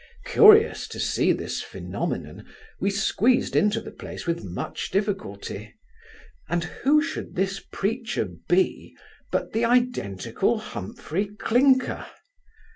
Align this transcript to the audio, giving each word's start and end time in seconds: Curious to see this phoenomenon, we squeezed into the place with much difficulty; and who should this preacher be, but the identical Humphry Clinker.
Curious 0.25 0.87
to 0.87 0.99
see 0.99 1.31
this 1.31 1.61
phoenomenon, 1.61 2.47
we 2.79 2.89
squeezed 2.89 3.55
into 3.55 3.79
the 3.79 3.91
place 3.91 4.25
with 4.25 4.43
much 4.43 4.89
difficulty; 4.89 5.75
and 6.49 6.63
who 6.63 7.03
should 7.03 7.35
this 7.35 7.59
preacher 7.71 8.27
be, 8.49 8.97
but 9.31 9.53
the 9.53 9.63
identical 9.63 10.57
Humphry 10.57 11.27
Clinker. 11.37 12.07